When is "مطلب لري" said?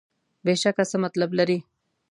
1.05-1.57